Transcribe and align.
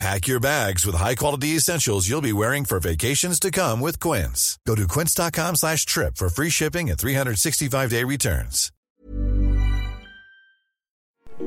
Pack 0.00 0.26
your 0.26 0.40
bags 0.40 0.84
with 0.84 0.96
high-quality 0.96 1.56
essentials 1.56 2.08
you'll 2.08 2.20
be 2.20 2.32
wearing 2.32 2.64
for 2.64 2.80
vacations 2.80 3.38
to 3.40 3.50
come 3.50 3.80
with 3.80 4.00
Quince. 4.00 4.58
Go 4.66 4.74
to 4.74 4.86
quince.com 4.86 5.56
slash 5.56 5.86
trip 5.86 6.16
for 6.16 6.28
free 6.28 6.50
shipping 6.50 6.90
and 6.90 6.98
365-day 6.98 8.04
returns. 8.04 8.70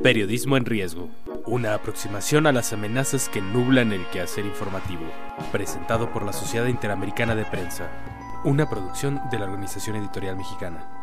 Periodismo 0.03 0.57
en 0.57 0.65
riesgo. 0.65 1.09
Una 1.45 1.73
aproximación 1.73 2.45
a 2.45 2.52
las 2.52 2.73
amenazas 2.73 3.29
que 3.29 3.41
nublan 3.41 3.93
el 3.93 4.05
quehacer 4.09 4.45
informativo. 4.45 5.05
Presentado 5.52 6.11
por 6.11 6.25
la 6.25 6.33
Sociedad 6.33 6.67
Interamericana 6.67 7.35
de 7.35 7.45
Prensa. 7.45 7.89
Una 8.43 8.69
producción 8.69 9.21
de 9.31 9.39
la 9.39 9.45
Organización 9.45 9.95
Editorial 9.95 10.35
Mexicana. 10.35 10.96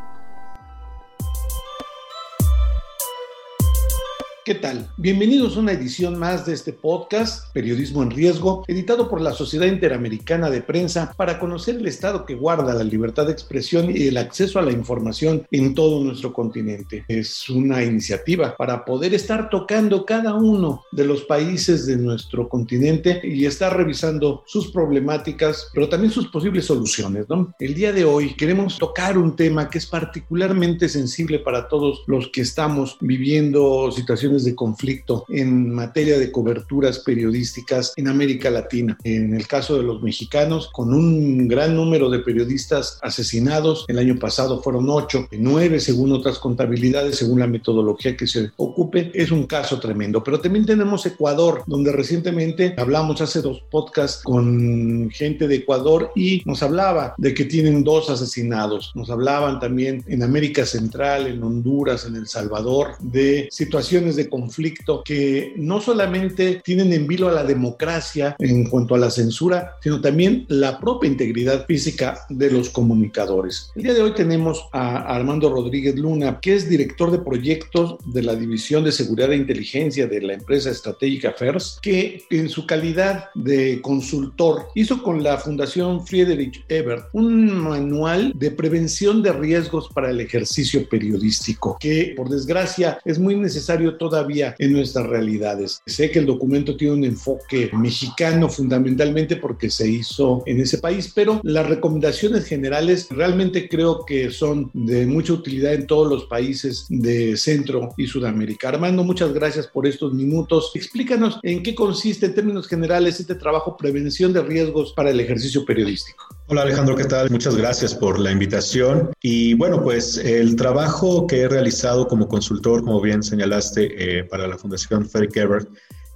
¿Qué 4.44 4.54
tal? 4.54 4.90
Bienvenidos 4.98 5.56
a 5.56 5.60
una 5.60 5.72
edición 5.72 6.18
más 6.18 6.44
de 6.44 6.52
este 6.52 6.74
podcast, 6.74 7.50
Periodismo 7.54 8.02
en 8.02 8.10
Riesgo, 8.10 8.62
editado 8.68 9.08
por 9.08 9.22
la 9.22 9.32
Sociedad 9.32 9.66
Interamericana 9.66 10.50
de 10.50 10.60
Prensa 10.60 11.14
para 11.16 11.38
conocer 11.38 11.76
el 11.76 11.86
estado 11.86 12.26
que 12.26 12.34
guarda 12.34 12.74
la 12.74 12.84
libertad 12.84 13.24
de 13.24 13.32
expresión 13.32 13.90
y 13.90 14.06
el 14.06 14.18
acceso 14.18 14.58
a 14.58 14.62
la 14.62 14.70
información 14.70 15.46
en 15.50 15.74
todo 15.74 16.04
nuestro 16.04 16.34
continente. 16.34 17.06
Es 17.08 17.48
una 17.48 17.82
iniciativa 17.82 18.54
para 18.54 18.84
poder 18.84 19.14
estar 19.14 19.48
tocando 19.48 20.04
cada 20.04 20.34
uno 20.34 20.82
de 20.92 21.06
los 21.06 21.22
países 21.22 21.86
de 21.86 21.96
nuestro 21.96 22.46
continente 22.46 23.22
y 23.24 23.46
estar 23.46 23.74
revisando 23.74 24.42
sus 24.44 24.70
problemáticas, 24.70 25.70
pero 25.72 25.88
también 25.88 26.12
sus 26.12 26.28
posibles 26.28 26.66
soluciones. 26.66 27.24
¿no? 27.30 27.54
El 27.58 27.74
día 27.74 27.94
de 27.94 28.04
hoy 28.04 28.34
queremos 28.34 28.76
tocar 28.76 29.16
un 29.16 29.36
tema 29.36 29.70
que 29.70 29.78
es 29.78 29.86
particularmente 29.86 30.90
sensible 30.90 31.38
para 31.38 31.66
todos 31.66 32.02
los 32.06 32.28
que 32.28 32.42
estamos 32.42 32.98
viviendo 33.00 33.90
situaciones 33.90 34.33
de 34.42 34.56
conflicto 34.56 35.24
en 35.28 35.70
materia 35.72 36.18
de 36.18 36.32
coberturas 36.32 36.98
periodísticas 36.98 37.92
en 37.94 38.08
América 38.08 38.50
Latina. 38.50 38.98
En 39.04 39.34
el 39.34 39.46
caso 39.46 39.76
de 39.76 39.84
los 39.84 40.02
mexicanos, 40.02 40.70
con 40.72 40.92
un 40.92 41.46
gran 41.46 41.76
número 41.76 42.10
de 42.10 42.18
periodistas 42.18 42.98
asesinados, 43.02 43.84
el 43.86 43.98
año 43.98 44.18
pasado 44.18 44.60
fueron 44.62 44.90
ocho, 44.90 45.28
nueve 45.30 45.78
según 45.78 46.12
otras 46.12 46.38
contabilidades, 46.38 47.18
según 47.18 47.40
la 47.40 47.46
metodología 47.46 48.16
que 48.16 48.26
se 48.26 48.50
ocupe, 48.56 49.12
es 49.14 49.30
un 49.30 49.46
caso 49.46 49.78
tremendo. 49.78 50.24
Pero 50.24 50.40
también 50.40 50.66
tenemos 50.66 51.04
Ecuador, 51.06 51.62
donde 51.66 51.92
recientemente 51.92 52.74
hablamos 52.76 53.20
hace 53.20 53.42
dos 53.42 53.62
podcasts 53.70 54.22
con 54.24 55.10
gente 55.10 55.46
de 55.46 55.56
Ecuador 55.56 56.10
y 56.16 56.42
nos 56.44 56.62
hablaba 56.62 57.14
de 57.18 57.34
que 57.34 57.44
tienen 57.44 57.84
dos 57.84 58.10
asesinados. 58.10 58.92
Nos 58.94 59.10
hablaban 59.10 59.60
también 59.60 60.02
en 60.08 60.22
América 60.22 60.64
Central, 60.64 61.26
en 61.26 61.42
Honduras, 61.42 62.06
en 62.06 62.16
El 62.16 62.26
Salvador, 62.26 62.96
de 63.00 63.48
situaciones 63.50 64.16
de 64.16 64.23
conflicto 64.28 65.02
que 65.04 65.52
no 65.56 65.80
solamente 65.80 66.60
tienen 66.64 66.92
en 66.92 67.06
vilo 67.06 67.28
a 67.28 67.32
la 67.32 67.44
democracia 67.44 68.36
en 68.38 68.68
cuanto 68.68 68.94
a 68.94 68.98
la 68.98 69.10
censura, 69.10 69.76
sino 69.82 70.00
también 70.00 70.46
la 70.48 70.78
propia 70.78 71.10
integridad 71.10 71.66
física 71.66 72.26
de 72.28 72.50
los 72.50 72.70
comunicadores. 72.70 73.70
El 73.74 73.82
día 73.84 73.94
de 73.94 74.02
hoy 74.02 74.14
tenemos 74.14 74.64
a 74.72 75.14
Armando 75.14 75.50
Rodríguez 75.50 75.96
Luna, 75.96 76.38
que 76.40 76.54
es 76.54 76.68
director 76.68 77.10
de 77.10 77.18
proyectos 77.18 77.96
de 78.06 78.22
la 78.22 78.34
División 78.34 78.84
de 78.84 78.92
Seguridad 78.92 79.32
e 79.32 79.36
Inteligencia 79.36 80.06
de 80.06 80.20
la 80.20 80.34
empresa 80.34 80.70
estratégica 80.70 81.32
FERS, 81.32 81.78
que 81.82 82.24
en 82.30 82.48
su 82.48 82.66
calidad 82.66 83.28
de 83.34 83.80
consultor 83.82 84.68
hizo 84.74 85.02
con 85.02 85.22
la 85.22 85.38
Fundación 85.38 86.06
Friedrich 86.06 86.64
Ebert 86.68 87.08
un 87.12 87.54
manual 87.56 88.32
de 88.34 88.50
prevención 88.50 89.22
de 89.22 89.32
riesgos 89.32 89.88
para 89.94 90.10
el 90.10 90.20
ejercicio 90.20 90.88
periodístico, 90.88 91.76
que 91.80 92.14
por 92.16 92.28
desgracia 92.28 92.98
es 93.04 93.18
muy 93.18 93.36
necesario 93.36 93.96
todo 93.96 94.13
en 94.58 94.72
nuestras 94.72 95.06
realidades. 95.06 95.80
Sé 95.86 96.10
que 96.10 96.18
el 96.18 96.26
documento 96.26 96.76
tiene 96.76 96.94
un 96.94 97.04
enfoque 97.04 97.70
mexicano 97.72 98.48
fundamentalmente 98.48 99.36
porque 99.36 99.70
se 99.70 99.88
hizo 99.88 100.42
en 100.46 100.60
ese 100.60 100.78
país, 100.78 101.12
pero 101.14 101.40
las 101.42 101.68
recomendaciones 101.68 102.46
generales 102.46 103.08
realmente 103.10 103.68
creo 103.68 104.04
que 104.04 104.30
son 104.30 104.70
de 104.72 105.06
mucha 105.06 105.32
utilidad 105.32 105.74
en 105.74 105.86
todos 105.86 106.08
los 106.08 106.24
países 106.24 106.86
de 106.88 107.36
Centro 107.36 107.90
y 107.96 108.06
Sudamérica. 108.06 108.68
Armando, 108.68 109.04
muchas 109.04 109.32
gracias 109.32 109.66
por 109.66 109.86
estos 109.86 110.12
minutos. 110.14 110.72
Explícanos 110.74 111.38
en 111.42 111.62
qué 111.62 111.74
consiste 111.74 112.26
en 112.26 112.34
términos 112.34 112.66
generales 112.66 113.20
este 113.20 113.34
trabajo 113.34 113.76
prevención 113.76 114.32
de 114.32 114.42
riesgos 114.42 114.92
para 114.92 115.10
el 115.10 115.20
ejercicio 115.20 115.64
periodístico. 115.64 116.33
Hola 116.46 116.60
Alejandro, 116.60 116.94
¿qué 116.94 117.04
tal? 117.04 117.30
Muchas 117.30 117.56
gracias 117.56 117.94
por 117.94 118.20
la 118.20 118.30
invitación. 118.30 119.10
Y 119.22 119.54
bueno, 119.54 119.82
pues 119.82 120.18
el 120.18 120.56
trabajo 120.56 121.26
que 121.26 121.40
he 121.40 121.48
realizado 121.48 122.06
como 122.06 122.28
consultor, 122.28 122.84
como 122.84 123.00
bien 123.00 123.22
señalaste, 123.22 124.18
eh, 124.18 124.24
para 124.24 124.46
la 124.46 124.58
Fundación 124.58 125.08
Frederick 125.08 125.38
Ebert, 125.38 125.70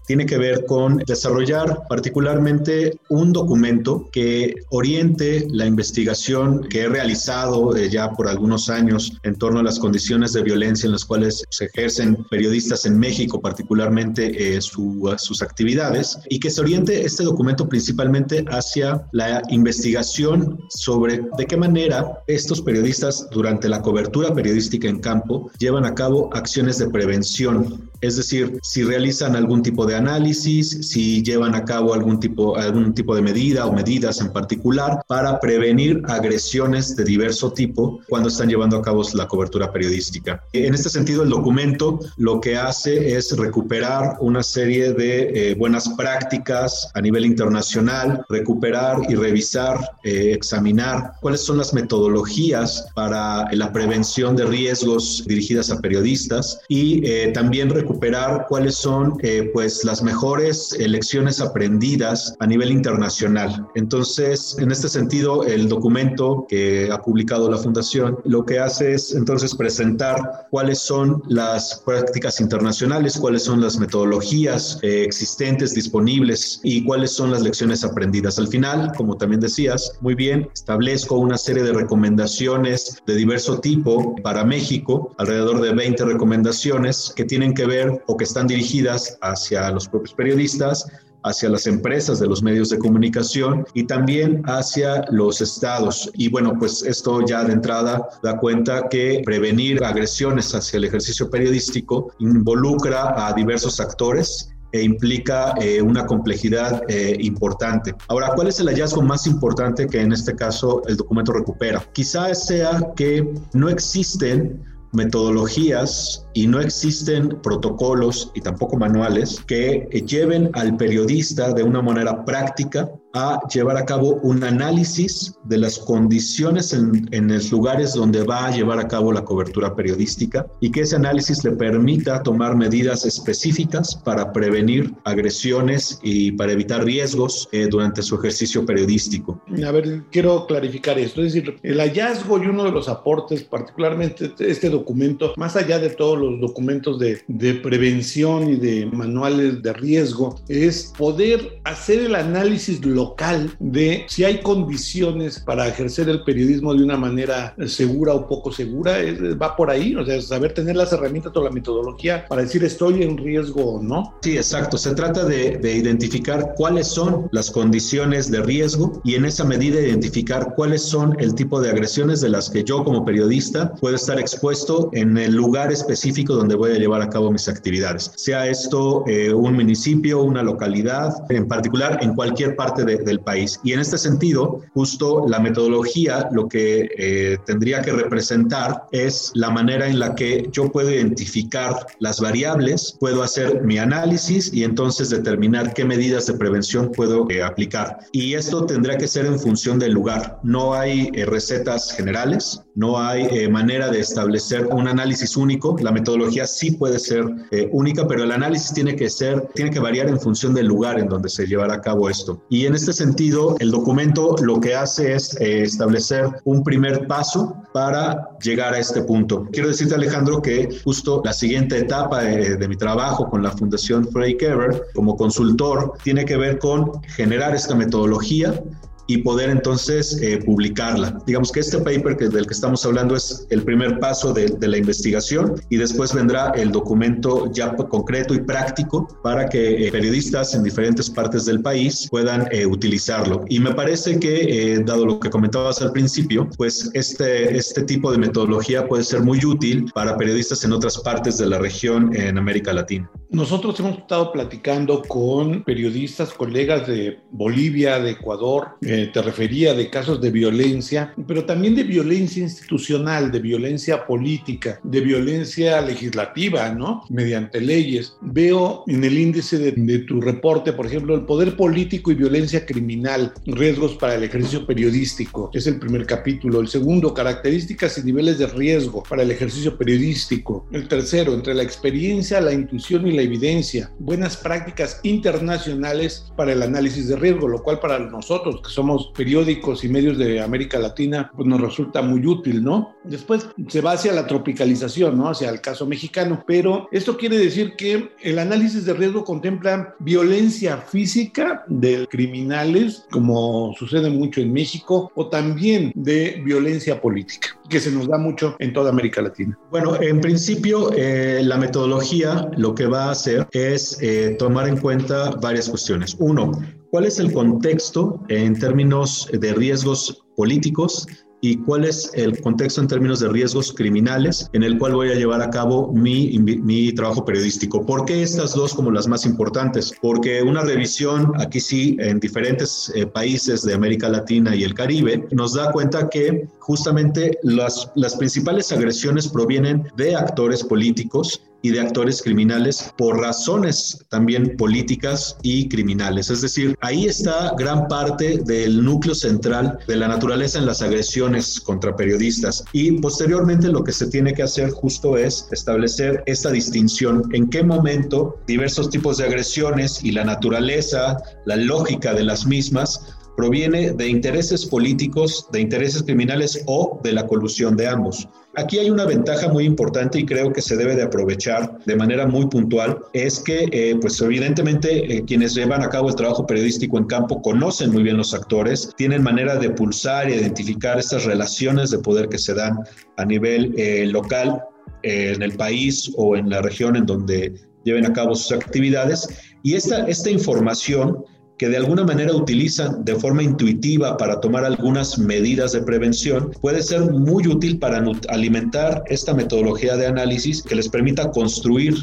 tiene 0.09 0.25
que 0.25 0.39
ver 0.39 0.65
con 0.65 0.97
desarrollar 1.07 1.83
particularmente 1.87 2.99
un 3.11 3.31
documento 3.31 4.09
que 4.11 4.55
oriente 4.71 5.47
la 5.51 5.67
investigación 5.67 6.67
que 6.71 6.81
he 6.81 6.89
realizado 6.89 7.77
eh, 7.77 7.91
ya 7.91 8.13
por 8.13 8.27
algunos 8.27 8.71
años 8.71 9.13
en 9.23 9.37
torno 9.37 9.61
a 9.61 9.63
las 9.63 9.79
condiciones 9.79 10.33
de 10.33 10.43
violencia 10.43 10.87
en 10.87 10.93
las 10.93 11.05
cuales 11.05 11.45
se 11.51 11.67
ejercen 11.67 12.25
periodistas 12.31 12.87
en 12.87 12.99
México, 12.99 13.43
particularmente 13.43 14.57
eh, 14.57 14.61
sus 14.63 15.43
actividades, 15.43 16.19
y 16.31 16.41
que 16.41 16.49
se 16.49 16.63
oriente 16.63 17.05
este 17.05 17.23
documento 17.25 17.69
principalmente 17.69 18.47
hacia 18.49 19.07
la 19.13 19.43
investigación 19.51 20.59
sobre 20.71 21.21
de 21.37 21.47
qué 21.47 21.59
manera 21.59 22.23
estos 22.27 22.63
periodistas 22.63 23.29
durante 23.31 23.69
la 23.69 23.83
cobertura 23.83 24.33
periodística 24.33 24.89
en 24.89 25.01
campo 25.01 25.51
llevan 25.59 25.85
a 25.85 25.95
cabo 25.95 26.31
acciones 26.33 26.79
de 26.79 26.89
prevención, 26.89 27.91
es 28.01 28.17
decir, 28.17 28.59
si 28.63 28.85
realizan 28.85 29.37
algún 29.37 29.63
tipo 29.63 29.85
de 29.85 29.98
análisis, 29.99 30.89
si 30.89 31.23
llevan 31.23 31.55
a 31.55 31.65
cabo 31.65 31.95
algún 31.95 32.19
tipo, 32.21 32.57
algún 32.57 32.95
tipo 32.95 33.15
de 33.15 33.23
medida 33.23 33.67
o 33.67 33.73
medidas 33.73 34.21
en 34.21 34.33
particular 34.33 35.03
para 35.07 35.39
prevenir 35.41 36.03
agresiones 36.07 36.97
de 36.97 37.05
diverso 37.05 37.53
tipo 37.53 38.01
cuando 38.09 38.29
están 38.29 38.49
llevando 38.49 38.79
a 38.79 38.83
cabo 38.83 39.03
la 39.15 39.29
cobertura 39.29 39.73
periodística. 39.73 40.43
En 40.53 40.75
este 40.75 40.89
sentido, 40.89 41.23
el 41.23 41.31
documento 41.31 42.01
lo 42.17 42.41
que 42.41 42.57
hace 42.57 43.17
es 43.17 43.37
recuperar 43.37 44.17
una 44.21 44.43
serie 44.43 44.93
de 44.93 45.51
eh, 45.51 45.55
buenas 45.55 45.89
prácticas 45.91 46.91
a 46.95 47.01
nivel 47.01 47.25
internacional, 47.25 48.25
recuperar 48.29 48.99
y 49.09 49.15
revisar, 49.15 49.79
eh, 50.05 50.33
examinar 50.33 51.13
cuáles 51.21 51.43
son 51.43 51.59
las 51.59 51.75
metodologías 51.75 52.87
para 52.95 53.51
la 53.53 53.73
prevención 53.73 54.37
de 54.37 54.47
riesgos 54.47 55.25
dirigidas 55.27 55.71
a 55.71 55.81
periodistas 55.81 56.61
y 56.69 57.07
eh, 57.07 57.31
también 57.33 57.71
recuperar 57.71 58.47
cuáles 58.49 58.77
son 58.77 59.19
pues 59.53 59.85
las 59.89 60.03
mejores 60.03 60.77
lecciones 60.79 61.41
aprendidas 61.41 62.35
a 62.41 62.47
nivel 62.47 62.71
internacional. 62.71 63.67
Entonces, 63.75 64.55
en 64.59 64.71
este 64.71 64.87
sentido, 64.87 65.45
el 65.45 65.67
documento 65.67 66.45
que 66.47 66.91
ha 66.93 67.01
publicado 67.01 67.51
la 67.51 67.57
Fundación 67.57 68.19
lo 68.27 68.45
que 68.45 68.59
hace 68.59 68.93
es 68.93 69.15
entonces 69.15 69.55
presentar 69.55 70.47
cuáles 70.51 70.81
son 70.81 71.23
las 71.29 71.83
prácticas 71.87 72.39
internacionales, 72.39 73.17
cuáles 73.17 73.45
son 73.45 73.63
las 73.63 73.79
metodologías 73.79 74.79
eh, 74.83 75.05
existentes, 75.05 75.75
disponibles 75.75 76.61
y 76.63 76.85
cuáles 76.85 77.13
son 77.13 77.31
las 77.31 77.41
lecciones 77.41 77.83
aprendidas. 77.83 78.39
Al 78.39 78.49
final, 78.49 78.93
como 78.95 79.17
también 79.17 79.41
decías, 79.41 79.93
muy 80.03 80.15
bien, 80.15 80.51
establezco 80.53 81.17
una 81.17 81.39
serie 81.39 81.63
de 81.63 81.73
recomendaciones 81.73 83.03
de 83.07 83.15
diverso 83.15 83.61
tipo 83.61 84.17
para 84.23 84.45
México, 84.45 85.15
alrededor 85.17 85.63
de 85.63 85.73
20 85.73 86.05
recomendaciones 86.05 87.11
que 87.17 87.25
tienen 87.25 87.55
que 87.55 87.65
ver 87.65 88.03
o 88.07 88.19
que 88.19 88.25
están 88.25 88.47
dirigidas 88.47 89.17
hacia 89.23 89.71
los 89.71 89.78
propios 89.87 90.15
periodistas, 90.15 90.87
hacia 91.25 91.49
las 91.49 91.67
empresas 91.67 92.21
de 92.21 92.27
los 92.27 92.43
medios 92.43 92.71
de 92.71 92.79
comunicación 92.79 93.67
y 93.75 93.85
también 93.85 94.43
hacia 94.47 95.05
los 95.11 95.41
estados. 95.41 96.11
Y 96.15 96.29
bueno, 96.29 96.55
pues 96.59 96.83
esto 96.83 97.25
ya 97.27 97.45
de 97.45 97.53
entrada 97.53 98.09
da 98.23 98.39
cuenta 98.39 98.89
que 98.89 99.23
prevenir 99.25 99.83
agresiones 99.85 100.55
hacia 100.55 100.79
el 100.79 100.85
ejercicio 100.85 101.29
periodístico 101.31 102.13
involucra 102.19 103.27
a 103.27 103.33
diversos 103.33 103.81
actores 103.81 104.51
e 104.73 104.83
implica 104.83 105.55
eh, 105.61 105.81
una 105.81 106.05
complejidad 106.07 106.83
eh, 106.89 107.17
importante. 107.21 107.95
Ahora, 108.09 108.33
¿cuál 108.35 108.49
es 108.49 108.61
el 108.61 108.69
hallazgo 108.69 109.03
más 109.03 109.27
importante 109.27 109.87
que 109.87 110.01
en 110.01 110.13
este 110.13 110.35
caso 110.35 110.83
el 110.87 110.97
documento 110.97 111.33
recupera? 111.33 111.83
Quizás 111.93 112.47
sea 112.47 112.81
que 112.95 113.27
no 113.55 113.69
existen 113.71 114.63
metodologías 114.93 116.27
y 116.39 116.47
no 116.47 116.61
existen 116.61 117.31
protocolos 117.43 118.31
y 118.33 118.41
tampoco 118.41 118.77
manuales 118.77 119.43
que 119.49 119.89
lleven 120.07 120.51
al 120.53 120.77
periodista 120.77 121.53
de 121.53 121.65
una 121.65 121.83
manera 121.83 122.25
práctica 122.25 122.89
a 123.15 123.41
llevar 123.53 123.77
a 123.77 123.85
cabo 123.85 124.21
un 124.23 124.45
análisis 124.45 125.35
de 125.45 125.59
las 125.59 125.79
condiciones 125.79 126.73
en, 126.73 127.29
los 127.29 127.51
lugares 127.51 127.95
donde 127.95 128.23
va 128.23 128.47
a 128.47 128.51
llevar 128.51 128.79
a 128.79 128.87
cabo 128.87 129.13
la 129.13 129.25
cobertura 129.25 129.75
periodística 129.75 130.47
y 130.61 130.71
que 130.71 130.83
ese 130.83 130.97
análisis 130.97 131.43
le 131.45 131.53
permita 131.53 132.23
tomar 132.23 132.57
medidas 132.57 133.05
específicas 133.05 133.97
para 133.97 134.33
prevenir 134.33 134.95
agresiones 135.05 135.99
y 136.03 136.33
para 136.33 136.53
evitar 136.53 136.85
riesgos 136.85 137.49
eh, 137.53 137.67
durante 137.71 138.03
su 138.03 138.17
ejercicio 138.17 138.65
periodístico. 138.65 139.43
A 139.67 139.71
ver, 139.73 140.05
quiero 140.13 140.47
clarificar 140.47 140.99
esto, 140.99 141.23
es 141.23 141.33
decir, 141.33 141.59
el 141.63 141.79
hallazgo 141.81 142.43
y 142.43 142.47
uno 142.47 142.65
de 142.65 142.73
los 142.73 142.89
aportes, 142.89 143.43
particularmente 143.43 144.33
este 144.39 144.71
documento, 144.71 145.33
más 145.37 145.57
allá 145.57 145.79
de 145.79 145.91
todos 145.91 146.19
los 146.19 146.28
documentos 146.41 146.99
de, 146.99 147.23
de 147.29 147.55
prevención 147.55 148.51
y 148.51 148.57
de 148.57 148.87
manuales 148.87 149.63
de 149.63 149.73
riesgo, 149.73 150.37
es 150.49 150.93
poder 150.97 151.61
hacer 151.65 152.01
el 152.01 152.15
análisis 152.15 152.85
local 152.85 153.51
de 153.59 154.05
si 154.09 154.25
hay 154.25 154.41
condiciones 154.43 155.39
para 155.41 155.69
ejercer 155.69 156.09
el 156.09 156.23
periodismo 156.25 156.75
de 156.75 156.85
una 156.85 156.97
manera 156.97 157.55
segura 157.67 158.15
o 158.15 158.27
poco 158.27 158.53
segura, 158.53 158.99
va 159.41 159.57
por 159.57 159.71
ahí, 159.71 159.95
o 159.95 160.05
sea, 160.05 160.21
saber 160.21 160.55
tener 160.55 160.77
las 160.77 160.93
herramientas 160.93 161.33
o 161.35 161.43
la 161.43 161.51
metodología 161.51 162.27
para 162.29 162.43
decir 162.43 162.65
estoy 162.65 163.03
en 163.03 163.17
riesgo 163.17 163.75
o 163.75 163.83
no. 163.83 164.15
Sí, 164.23 164.37
exacto, 164.37 164.79
se 164.79 164.95
trata 164.95 165.25
de, 165.25 165.59
de 165.59 165.77
identificar 165.77 166.55
cuáles 166.57 166.89
son 166.89 167.29
las 167.33 167.51
condiciones 167.51 168.31
de 168.31 168.43
riesgo 168.43 169.01
y 169.05 169.15
en 169.15 169.25
esa 169.25 169.45
medida 169.45 169.81
identificar 169.81 170.55
cuáles 170.55 170.83
son 170.83 171.17
el 171.19 171.35
tipo 171.35 171.61
de 171.61 171.71
agresiones 171.71 172.21
de 172.21 172.29
las 172.29 172.51
que 172.51 172.65
yo 172.65 172.85
como 172.85 173.05
periodista 173.05 173.75
puedo 173.75 173.97
estar 173.97 174.19
expuesto 174.19 174.91
en 174.93 175.17
el 175.19 175.35
lugar 175.35 175.73
específico 175.73 176.18
donde 176.25 176.55
voy 176.55 176.73
a 176.73 176.79
llevar 176.79 177.03
a 177.03 177.09
cabo 177.09 177.31
mis 177.31 177.49
actividades, 177.49 178.13
sea 178.17 178.47
esto 178.47 179.05
eh, 179.07 179.33
un 179.33 179.55
municipio, 179.55 180.23
una 180.23 180.43
localidad, 180.43 181.13
en 181.29 181.47
particular 181.47 181.99
en 182.03 182.15
cualquier 182.15 182.57
parte 182.57 182.85
del 182.85 183.21
país. 183.21 183.61
Y 183.65 183.73
en 183.73 183.81
este 183.81 183.99
sentido, 183.99 184.61
justo 184.75 185.27
la 185.29 185.39
metodología 185.41 186.29
lo 186.33 186.49
que 186.49 186.89
eh, 186.97 187.39
tendría 187.47 187.83
que 187.83 187.93
representar 187.93 188.85
es 188.93 189.31
la 189.35 189.51
manera 189.51 189.87
en 189.87 189.99
la 189.99 190.15
que 190.15 190.49
yo 190.53 190.71
puedo 190.71 190.91
identificar 190.91 191.87
las 192.01 192.21
variables, 192.21 192.97
puedo 192.99 193.23
hacer 193.23 193.63
mi 193.63 193.79
análisis 193.79 194.53
y 194.53 194.65
entonces 194.65 195.11
determinar 195.11 195.75
qué 195.75 195.85
medidas 195.85 196.27
de 196.27 196.35
prevención 196.35 196.91
puedo 196.93 197.29
eh, 197.31 197.43
aplicar. 197.43 197.99
Y 198.13 198.35
esto 198.35 198.67
tendría 198.67 198.97
que 198.97 199.09
ser 199.09 199.27
en 199.27 199.39
función 199.39 199.79
del 199.79 199.93
lugar. 199.93 200.39
No 200.43 200.75
hay 200.75 201.11
recetas 201.25 201.93
generales, 201.93 202.63
no 202.79 202.99
hay 202.99 203.49
manera 203.49 203.91
de 203.91 204.01
establecer 204.01 204.67
un 204.67 204.87
análisis 204.87 205.37
único. 205.37 205.77
La 205.81 205.91
metodología 205.91 206.47
sí 206.47 206.71
puede 206.71 206.99
ser 207.01 207.25
única, 207.73 208.07
pero 208.07 208.23
el 208.23 208.31
análisis 208.31 208.73
tiene 208.73 208.95
que 208.95 209.11
ser, 209.11 209.49
tiene 209.55 209.71
que 209.71 209.81
variar 209.81 210.09
en 210.09 210.21
función 210.21 210.55
del 210.55 210.67
lugar 210.67 210.99
en 210.99 211.09
donde 211.09 211.29
se 211.29 211.47
llevará 211.47 211.75
a 211.75 211.81
cabo 211.81 212.09
esto. 212.09 212.41
Y 212.49 212.67
en 212.67 212.75
este 212.75 212.93
sentido, 212.93 213.57
el 213.59 213.71
documento 213.71 214.37
lo 214.43 214.61
que 214.61 214.75
hace 214.75 215.15
es 215.15 215.37
eh, 215.41 215.63
establecer 215.63 216.27
un 216.45 216.63
primer 216.63 217.07
paso 217.07 217.55
para 217.73 218.31
llegar 218.41 218.75
a 218.75 218.79
este 218.79 219.03
punto. 219.03 219.47
Quiero 219.53 219.69
decirte, 219.69 219.95
Alejandro, 219.95 220.41
que 220.41 220.69
justo 220.85 221.23
la 221.25 221.33
siguiente 221.33 221.79
etapa 221.79 222.23
de, 222.23 222.57
de 222.57 222.69
mi 222.69 222.77
trabajo 222.77 223.29
con 223.29 223.43
la 223.43 223.51
Fundación 223.51 224.07
Frey 224.09 224.37
Kever 224.37 224.85
como 224.95 225.17
consultor 225.17 225.95
tiene 226.03 226.25
que 226.25 226.37
ver 226.37 226.59
con 226.59 227.03
generar 227.03 227.55
esta 227.55 227.75
metodología 227.75 228.63
y 229.09 229.19
poder 229.19 229.51
entonces 229.51 230.21
eh, 230.23 230.39
publicarla. 230.45 231.19
Digamos 231.27 231.51
que 231.51 231.61
este 231.61 231.79
paper 231.79 232.17
que, 232.17 232.29
del 232.29 232.47
que 232.47 232.55
estamos 232.55 232.85
hablando 232.87 233.17
es 233.17 233.47
el 233.51 233.65
primer 233.65 233.99
paso 233.99 234.33
de, 234.33 234.47
de, 234.47 234.69
la 234.69 234.79
investigación 234.79 235.61
y 235.71 235.77
después 235.79 236.15
vendrá 236.15 236.53
el 236.55 236.71
documento 236.71 237.51
ya 237.53 237.75
concreto 237.87 238.35
y 238.35 238.41
práctico 238.41 239.09
para 239.23 239.49
que 239.49 239.87
eh, 239.87 239.93
periodistas 239.93 240.55
en 240.55 240.63
diferentes 240.63 241.09
partes 241.11 241.45
del 241.47 241.63
país 241.63 242.09
puedan 242.11 242.49
eh, 242.51 242.67
utilizarlo. 242.67 243.45
Y 243.49 243.61
me 243.61 243.75
parece 243.75 244.19
que, 244.19 244.75
eh, 244.75 244.83
dado 244.85 245.07
lo 245.07 245.21
que 245.21 245.31
comentabas 245.31 245.81
al 245.83 245.93
principio, 245.93 246.49
pues 246.57 246.91
este, 246.95 247.57
este 247.57 247.83
tipo 247.83 248.11
de 248.13 248.19
metodología 248.19 248.87
puede 248.87 249.05
ser 249.05 249.23
muy 249.23 249.45
útil 249.45 249.91
para 249.95 250.17
periodistas 250.17 250.65
en 250.65 250.73
otras 250.73 250.99
partes 250.99 251.39
de 251.39 251.47
la 251.47 251.59
región 251.59 252.15
en 252.15 252.39
América 252.39 252.73
Latina. 252.73 253.11
Nosotros 253.31 253.79
hemos 253.81 253.99
estado 253.99 254.33
platicando 254.33 255.03
con 255.03 255.63
periodistas, 255.63 256.33
colegas 256.33 256.87
de 256.87 257.19
Bolivia, 257.31 257.99
de 257.99 258.13
Ecuador, 258.13 258.79
eh, 258.81 259.11
te 259.13 259.21
refería 259.21 259.75
de 259.75 259.91
casos 259.91 260.23
de 260.23 260.31
violencia, 260.31 261.13
pero 261.27 261.45
también 261.45 261.75
de 261.75 261.83
violencia 261.83 262.43
institucional, 262.43 263.31
de 263.31 263.41
violencia 263.41 264.07
política, 264.07 264.81
de 264.83 265.03
violencia 265.03 265.83
legislativa, 265.83 266.71
¿no? 266.71 267.05
Mediante 267.11 267.61
leyes. 267.61 268.17
Veo 268.23 268.85
en 268.87 269.05
el 269.05 269.19
índice 269.19 269.59
de, 269.59 269.73
de 269.73 269.99
tu 270.01 270.23
reporte, 270.23 270.73
por 270.73 270.87
ejemplo, 270.87 271.15
el 271.15 271.27
poder 271.27 271.55
político 271.55 272.11
y 272.11 272.15
violencia 272.15 272.65
criminal, 272.65 273.35
riesgos 273.45 273.97
para 273.97 274.15
el 274.15 274.25
ejercicio 274.25 274.67
periodístico, 274.67 275.51
es 275.53 275.67
el 275.67 275.79
primer 275.79 276.07
capítulo. 276.07 276.61
El 276.61 276.69
segundo, 276.69 277.13
características 277.13 277.99
y 277.99 278.05
niveles 278.05 278.39
de 278.39 278.47
riesgo 278.47 279.03
para 279.03 279.23
el 279.23 279.31
ejercicio 279.31 279.77
periodístico. 279.77 280.67
El 280.73 280.89
tercero, 280.89 281.35
entre 281.35 281.53
la 281.53 281.63
experiencia, 281.63 282.41
la 282.41 282.55
intuición 282.55 283.07
y 283.07 283.18
la 283.19 283.25
evidencia, 283.25 283.91
buenas 283.99 284.37
prácticas 284.37 285.01
internacionales 285.03 286.31
para 286.37 286.53
el 286.53 286.63
análisis 286.63 287.09
de 287.09 287.17
riesgo, 287.17 287.49
lo 287.49 287.65
cual 287.65 287.81
para 287.81 287.99
nosotros 287.99 288.63
que 288.63 288.71
somos 288.71 289.11
periódicos 289.17 289.83
y 289.83 289.89
medios 289.89 290.17
de 290.19 290.41
América 290.41 290.79
Latina, 290.79 291.33
pues 291.35 291.49
nos 291.49 291.61
resulta 291.61 292.01
muy 292.01 292.25
útil, 292.25 292.63
¿no? 292.63 292.95
Después 293.03 293.49
se 293.67 293.81
va 293.81 293.93
hacia 293.93 294.13
la 294.13 294.29
tropicalización, 294.29 295.19
¿no? 295.19 295.29
Hacia 295.29 295.51
el 295.51 295.61
caso 295.61 295.85
mexicano, 295.85 296.45
pero 296.47 296.89
esto 296.93 297.17
quiere 297.17 297.39
decir 297.39 297.75
que 297.77 298.13
el 298.23 298.39
análisis 298.39 298.85
de 298.85 298.95
riesgo 298.95 299.25
contempla 299.25 299.97
violencia 299.99 300.77
física 300.77 301.65
de 301.67 302.07
criminales, 302.07 303.05
como 303.11 303.75
sucede 303.77 304.11
mucho 304.11 304.41
en 304.41 304.53
México, 304.53 305.11
o 305.17 305.29
también 305.29 305.91
de 305.97 306.41
violencia 306.45 307.01
política 307.01 307.58
que 307.69 307.81
se 307.81 307.91
nos 307.91 308.09
da 308.09 308.19
mucho 308.19 308.57
en 308.59 308.73
toda 308.73 308.91
América 308.91 309.23
Latina? 309.23 309.59
Bueno, 309.71 310.01
en 310.01 310.21
principio 310.21 310.91
eh, 310.95 311.41
la 311.43 311.57
metodología 311.59 312.49
lo 312.57 312.75
que 312.75 312.87
va 312.87 313.05
a 313.05 313.11
hacer 313.11 313.47
es 313.53 313.99
eh, 314.01 314.37
tomar 314.39 314.69
en 314.69 314.79
cuenta 314.79 315.31
varias 315.33 315.69
cuestiones. 315.69 316.17
Uno, 316.19 316.53
¿cuál 316.91 317.05
es 317.05 317.19
el 317.19 317.33
contexto 317.33 318.23
en 318.29 318.59
términos 318.59 319.29
de 319.33 319.53
riesgos 319.55 320.25
políticos 320.37 321.07
y 321.41 321.57
cuál 321.59 321.85
es 321.85 322.11
el 322.15 322.41
contexto 322.41 322.81
en 322.81 322.89
términos 322.89 323.21
de 323.21 323.29
riesgos 323.29 323.73
criminales 323.73 324.49
en 324.53 324.63
el 324.63 324.79
cual 324.79 324.95
voy 324.95 325.11
a 325.11 325.15
llevar 325.15 325.43
a 325.43 325.51
cabo 325.51 325.93
mi, 325.93 326.39
mi, 326.39 326.93
trabajo 326.93 327.25
periodístico. 327.25 327.85
¿Por 327.85 328.05
qué 328.05 328.23
estas 328.23 328.55
dos 328.55 328.75
como 328.75 328.91
las 328.91 329.07
más 329.07 329.25
importantes? 329.25 329.93
Porque 330.01 330.43
una 330.43 330.63
revisión 330.63 331.33
aquí 331.39 331.61
sí 331.61 331.97
en 332.01 332.19
diferentes 332.19 332.91
eh, 332.95 333.07
países 333.07 333.63
de 333.63 333.75
América 333.75 334.09
Latina 334.09 334.55
y 334.57 334.65
el 334.65 334.75
Caribe 334.75 335.27
nos 335.31 335.55
da 335.55 335.71
cuenta 335.71 336.09
que 336.09 336.49
justamente 336.59 337.39
las, 337.43 337.91
las 337.95 338.17
principales 338.17 338.73
agresiones 338.73 339.29
provienen 339.29 339.85
de 339.97 340.17
actores 340.17 340.65
políticos 340.65 341.43
y 341.63 341.71
de 341.71 341.81
actores 341.81 342.23
criminales 342.23 342.93
por 342.97 343.19
razones 343.19 344.05
también 344.11 344.57
políticas 344.57 345.37
y 345.43 345.69
criminales. 345.69 346.31
Es 346.31 346.43
decir, 346.43 346.77
ahí 346.81 347.07
está 347.07 347.53
gran 347.59 347.89
parte 347.89 348.39
del 348.45 348.85
núcleo 348.85 349.15
central 349.15 349.79
de 349.87 349.97
la 349.97 350.09
naturaleza 350.09 350.59
en 350.59 350.67
las 350.67 350.83
agresiones 350.83 351.61
contra 351.61 351.97
periodistas. 351.97 352.65
Y 352.73 352.93
posteriormente 352.93 353.69
lo 353.69 353.85
que 353.85 353.93
se 353.93 354.07
tiene 354.07 354.35
que 354.35 354.43
hacer 354.43 354.71
justo 354.71 355.17
es 355.17 355.49
establecer 355.51 356.23
esta 356.27 356.51
distinción, 356.51 357.23
en 357.33 357.49
qué 357.49 357.63
momento 357.63 358.39
diversos 358.47 358.91
tipos 358.91 359.19
de 359.19 359.25
agresiones 359.25 360.05
y 360.05 360.13
la 360.13 360.25
naturaleza, 360.25 361.17
la 361.45 361.57
lógica 361.57 362.15
de 362.15 362.25
las 362.25 362.47
mismas, 362.47 363.01
proviene 363.37 363.93
de 363.93 364.09
intereses 364.09 364.67
políticos, 364.67 365.47
de 365.53 365.61
intereses 365.61 366.03
criminales 366.03 366.61
o 366.67 367.01
de 367.05 367.13
la 367.13 367.25
colusión 367.27 367.77
de 367.77 367.87
ambos. 367.87 368.29
Aquí 368.59 368.81
hay 368.81 368.91
una 368.91 369.05
ventaja 369.05 369.47
muy 369.47 369.65
importante 369.65 370.19
y 370.19 370.27
creo 370.27 370.53
que 370.53 370.61
se 370.61 370.77
debe 370.77 370.97
de 370.97 371.05
aprovechar 371.05 371.79
de 371.85 371.95
manera 371.95 372.27
muy 372.27 372.47
puntual, 372.49 372.99
es 373.13 373.39
que 373.39 373.69
eh, 373.71 373.97
pues 374.01 374.21
evidentemente 374.21 375.15
eh, 375.15 375.23
quienes 375.25 375.55
llevan 375.55 375.85
a 375.85 375.89
cabo 375.89 376.09
el 376.09 376.17
trabajo 376.17 376.45
periodístico 376.45 376.99
en 376.99 377.05
campo 377.05 377.41
conocen 377.41 377.93
muy 377.93 378.03
bien 378.03 378.17
los 378.17 378.35
actores, 378.35 378.93
tienen 378.97 379.23
manera 379.23 379.55
de 379.55 379.71
pulsar 379.71 380.29
y 380.29 380.35
identificar 380.35 380.99
estas 380.99 381.25
relaciones 381.25 381.91
de 381.91 382.01
poder 382.01 382.29
que 382.29 382.39
se 382.39 382.53
dan 382.53 382.81
a 383.17 383.25
nivel 383.25 383.75
eh, 383.79 384.07
local 384.07 384.61
en 385.05 385.41
el 385.41 385.53
país 385.53 386.11
o 386.17 386.35
en 386.35 386.51
la 386.51 386.61
región 386.61 386.97
en 386.97 387.07
donde 387.07 387.55
lleven 387.85 388.07
a 388.07 388.13
cabo 388.13 388.35
sus 388.35 388.51
actividades. 388.51 389.29
Y 389.63 389.75
esta, 389.75 390.05
esta 390.09 390.31
información 390.31 391.25
que 391.59 391.69
de 391.69 391.77
alguna 391.77 392.05
manera 392.05 392.35
utilizan 392.35 393.05
de 393.05 393.17
forma 393.17 393.43
intuitiva 393.43 394.17
para 394.17 394.41
tomar 394.41 394.65
algunas 394.65 395.19
medidas 395.19 395.73
de 395.73 395.83
prevención, 395.83 396.53
puede 396.61 396.83
ser 396.83 397.11
muy 397.11 397.47
útil 397.49 397.79
para 397.79 398.03
alimentar 398.29 399.03
esta 399.07 399.35
metodología 399.35 399.97
de 399.97 400.07
análisis 400.07 400.63
que 400.63 400.77
les 400.77 400.89
permita 400.89 401.31
construir 401.33 401.95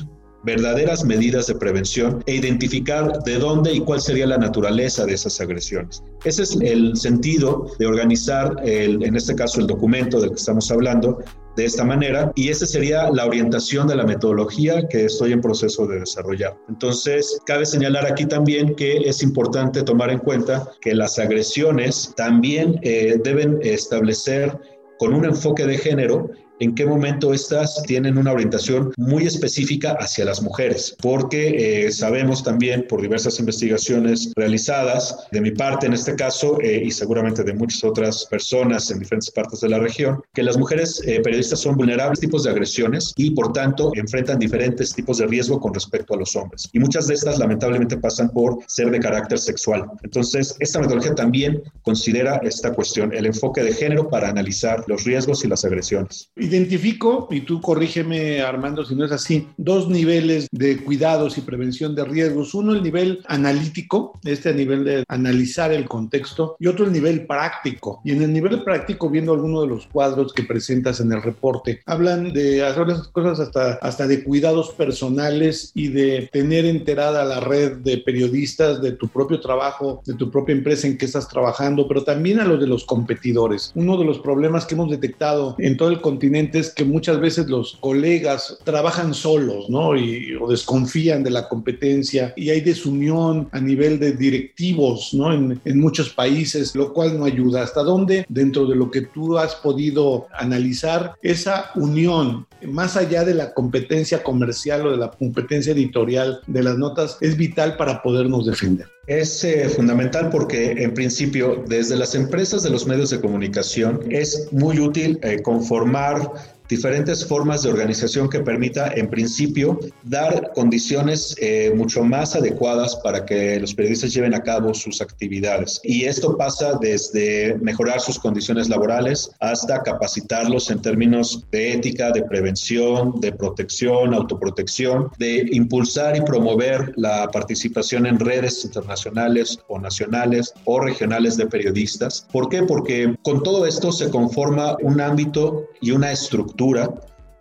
verdaderas 0.43 1.03
medidas 1.03 1.47
de 1.47 1.55
prevención 1.55 2.23
e 2.27 2.35
identificar 2.35 3.23
de 3.23 3.39
dónde 3.39 3.73
y 3.73 3.79
cuál 3.79 3.99
sería 3.99 4.27
la 4.27 4.37
naturaleza 4.37 5.05
de 5.05 5.13
esas 5.13 5.41
agresiones. 5.41 6.03
Ese 6.23 6.43
es 6.43 6.57
el 6.61 6.95
sentido 6.95 7.71
de 7.79 7.87
organizar, 7.87 8.55
el, 8.63 9.03
en 9.03 9.15
este 9.15 9.33
caso 9.33 9.59
el 9.59 9.67
documento 9.67 10.21
del 10.21 10.29
que 10.29 10.35
estamos 10.35 10.69
hablando, 10.69 11.19
de 11.55 11.65
esta 11.65 11.83
manera 11.83 12.31
y 12.35 12.49
esa 12.49 12.65
sería 12.65 13.09
la 13.11 13.25
orientación 13.25 13.87
de 13.87 13.95
la 13.95 14.03
metodología 14.03 14.87
que 14.87 15.05
estoy 15.05 15.31
en 15.33 15.41
proceso 15.41 15.87
de 15.87 15.99
desarrollar. 15.99 16.57
Entonces, 16.69 17.39
cabe 17.45 17.65
señalar 17.65 18.05
aquí 18.05 18.25
también 18.25 18.75
que 18.75 18.97
es 18.97 19.23
importante 19.23 19.83
tomar 19.83 20.09
en 20.09 20.19
cuenta 20.19 20.69
que 20.81 20.93
las 20.93 21.19
agresiones 21.19 22.13
también 22.15 22.79
eh, 22.81 23.19
deben 23.23 23.59
establecer 23.61 24.57
con 24.99 25.13
un 25.13 25.25
enfoque 25.25 25.65
de 25.65 25.77
género 25.77 26.29
en 26.59 26.75
qué 26.75 26.85
momento 26.85 27.33
estas 27.33 27.81
tienen 27.83 28.17
una 28.17 28.31
orientación 28.31 28.93
muy 28.97 29.25
específica 29.25 29.95
hacia 29.99 30.25
las 30.25 30.41
mujeres, 30.41 30.95
porque 31.01 31.85
eh, 31.85 31.91
sabemos 31.91 32.43
también 32.43 32.85
por 32.87 33.01
diversas 33.01 33.39
investigaciones 33.39 34.31
realizadas, 34.35 35.27
de 35.31 35.41
mi 35.41 35.51
parte 35.51 35.87
en 35.87 35.93
este 35.93 36.15
caso, 36.15 36.59
eh, 36.61 36.83
y 36.85 36.91
seguramente 36.91 37.43
de 37.43 37.53
muchas 37.53 37.83
otras 37.83 38.25
personas 38.25 38.89
en 38.91 38.99
diferentes 38.99 39.31
partes 39.31 39.61
de 39.61 39.69
la 39.69 39.79
región, 39.79 40.21
que 40.33 40.43
las 40.43 40.57
mujeres 40.57 41.01
eh, 41.05 41.19
periodistas 41.21 41.59
son 41.59 41.75
vulnerables 41.75 42.19
a 42.19 42.21
tipos 42.21 42.43
de 42.43 42.51
agresiones 42.51 43.13
y 43.15 43.31
por 43.31 43.53
tanto 43.53 43.91
enfrentan 43.95 44.39
diferentes 44.39 44.93
tipos 44.93 45.17
de 45.17 45.27
riesgo 45.27 45.59
con 45.59 45.73
respecto 45.73 46.13
a 46.13 46.17
los 46.17 46.35
hombres. 46.35 46.69
Y 46.73 46.79
muchas 46.79 47.07
de 47.07 47.15
estas 47.15 47.39
lamentablemente 47.39 47.97
pasan 47.97 48.29
por 48.29 48.59
ser 48.67 48.91
de 48.91 48.99
carácter 48.99 49.39
sexual. 49.39 49.85
Entonces, 50.03 50.55
esta 50.59 50.79
metodología 50.79 51.15
también 51.15 51.63
considera 51.81 52.37
esta 52.43 52.73
cuestión, 52.73 53.13
el 53.13 53.25
enfoque 53.25 53.63
de 53.63 53.73
género 53.73 54.09
para 54.09 54.29
analizar 54.29 54.83
los 54.87 55.03
riesgos 55.03 55.43
y 55.43 55.47
las 55.47 55.65
agresiones. 55.65 56.29
Identifico, 56.45 57.27
y 57.31 57.41
tú 57.41 57.59
corrígeme 57.59 58.41
Armando 58.41 58.85
si 58.85 58.93
no 58.93 59.03
es 59.03 59.11
así, 59.11 59.47
dos 59.57 59.89
niveles 59.89 60.47
de 60.51 60.77
cuidados 60.77 61.39
y 61.39 61.41
prevención 61.41 61.95
de 61.95 62.05
riesgos. 62.05 62.53
Uno, 62.53 62.73
el 62.73 62.83
nivel 62.83 63.21
analítico, 63.25 64.19
este 64.23 64.49
a 64.49 64.53
nivel 64.53 64.83
de 64.83 65.03
analizar 65.07 65.71
el 65.71 65.87
contexto, 65.87 66.55
y 66.59 66.67
otro 66.67 66.85
el 66.85 66.91
nivel 66.91 67.25
práctico. 67.25 67.99
Y 68.05 68.11
en 68.11 68.21
el 68.21 68.31
nivel 68.31 68.63
práctico, 68.63 69.09
viendo 69.09 69.33
algunos 69.33 69.63
de 69.63 69.69
los 69.69 69.87
cuadros 69.87 70.33
que 70.33 70.43
presentas 70.43 70.99
en 70.99 71.11
el 71.11 71.23
reporte, 71.23 71.81
hablan 71.87 72.31
de 72.31 72.63
hacer 72.63 72.89
las 72.89 73.07
cosas 73.07 73.39
hasta, 73.39 73.73
hasta 73.81 74.05
de 74.05 74.23
cuidados 74.23 74.69
personales 74.69 75.71
y 75.73 75.87
de 75.87 76.29
tener 76.31 76.65
enterada 76.65 77.25
la 77.25 77.39
red 77.39 77.77
de 77.77 77.97
periodistas 77.97 78.83
de 78.83 78.91
tu 78.91 79.07
propio 79.07 79.39
trabajo, 79.39 80.03
de 80.05 80.13
tu 80.13 80.29
propia 80.29 80.53
empresa 80.53 80.85
en 80.85 80.99
que 80.99 81.05
estás 81.05 81.27
trabajando, 81.27 81.87
pero 81.87 82.03
también 82.03 82.39
a 82.39 82.45
los 82.45 82.59
de 82.59 82.67
los 82.67 82.85
competidores. 82.85 83.71
Uno 83.73 83.97
de 83.97 84.05
los 84.05 84.19
problemas 84.19 84.67
que 84.67 84.75
hemos 84.75 84.91
detectado 84.91 85.55
en 85.57 85.75
todo 85.75 85.89
el 85.89 86.01
continente 86.01 86.34
es 86.35 86.73
que 86.73 86.85
muchas 86.85 87.19
veces 87.19 87.47
los 87.47 87.77
colegas 87.79 88.57
trabajan 88.63 89.13
solos, 89.13 89.69
¿no? 89.69 89.95
Y, 89.95 90.35
o 90.35 90.49
desconfían 90.49 91.23
de 91.23 91.31
la 91.31 91.47
competencia 91.47 92.33
y 92.35 92.49
hay 92.49 92.61
desunión 92.61 93.47
a 93.51 93.59
nivel 93.59 93.99
de 93.99 94.13
directivos, 94.13 95.13
¿no? 95.13 95.33
En, 95.33 95.61
en 95.63 95.79
muchos 95.79 96.09
países, 96.09 96.75
lo 96.75 96.93
cual 96.93 97.17
no 97.17 97.25
ayuda. 97.25 97.63
¿Hasta 97.63 97.83
dónde, 97.83 98.25
dentro 98.29 98.65
de 98.65 98.75
lo 98.75 98.91
que 98.91 99.01
tú 99.01 99.37
has 99.37 99.55
podido 99.55 100.27
analizar, 100.37 101.15
esa 101.21 101.71
unión, 101.75 102.47
más 102.63 102.97
allá 102.97 103.23
de 103.23 103.33
la 103.33 103.53
competencia 103.53 104.23
comercial 104.23 104.87
o 104.87 104.91
de 104.91 104.97
la 104.97 105.11
competencia 105.11 105.73
editorial 105.73 106.41
de 106.47 106.63
las 106.63 106.77
notas, 106.77 107.17
es 107.21 107.37
vital 107.37 107.77
para 107.77 108.01
podernos 108.01 108.45
defender? 108.45 108.94
Es 109.07 109.43
eh, 109.43 109.69
fundamental 109.69 110.29
porque 110.31 110.71
en 110.71 110.93
principio 110.95 111.63
desde 111.67 111.95
las 111.95 112.15
empresas 112.15 112.63
de 112.63 112.71
los 112.71 112.87
medios 112.87 113.11
de 113.11 113.21
comunicación 113.21 114.01
es 114.09 114.47
muy 114.51 114.79
útil 114.79 115.19
eh, 115.21 115.43
conformar 115.43 116.31
diferentes 116.67 117.25
formas 117.25 117.63
de 117.63 117.69
organización 117.69 118.29
que 118.29 118.39
permita, 118.39 118.91
en 118.95 119.09
principio, 119.09 119.79
dar 120.03 120.51
condiciones 120.53 121.35
eh, 121.39 121.71
mucho 121.75 122.03
más 122.03 122.35
adecuadas 122.35 122.95
para 122.97 123.25
que 123.25 123.59
los 123.59 123.73
periodistas 123.73 124.13
lleven 124.13 124.33
a 124.33 124.41
cabo 124.41 124.73
sus 124.73 125.01
actividades. 125.01 125.79
Y 125.83 126.05
esto 126.05 126.37
pasa 126.37 126.77
desde 126.81 127.57
mejorar 127.61 127.99
sus 127.99 128.17
condiciones 128.19 128.69
laborales 128.69 129.29
hasta 129.39 129.83
capacitarlos 129.83 130.71
en 130.71 130.81
términos 130.81 131.43
de 131.51 131.73
ética, 131.73 132.11
de 132.11 132.23
prevención, 132.23 133.19
de 133.19 133.31
protección, 133.31 134.13
autoprotección, 134.13 135.09
de 135.19 135.47
impulsar 135.51 136.17
y 136.17 136.21
promover 136.21 136.93
la 136.95 137.29
participación 137.31 138.05
en 138.05 138.19
redes 138.19 138.63
internacionales 138.65 139.59
o 139.67 139.79
nacionales 139.79 140.53
o 140.65 140.79
regionales 140.79 141.37
de 141.37 141.47
periodistas. 141.47 142.25
¿Por 142.31 142.49
qué? 142.49 142.63
Porque 142.63 143.15
con 143.23 143.43
todo 143.43 143.65
esto 143.65 143.91
se 143.91 144.09
conforma 144.09 144.77
un 144.81 144.99
ámbito 145.01 145.67
y 145.81 145.91
una 145.91 146.11
estructura 146.11 146.54